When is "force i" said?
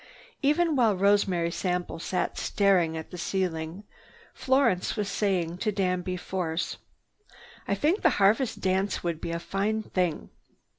6.17-7.75